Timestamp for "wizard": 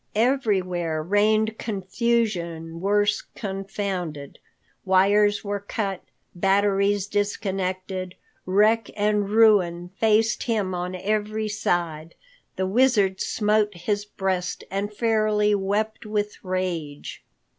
12.65-13.21